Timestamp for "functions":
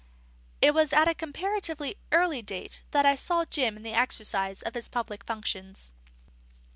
5.25-5.93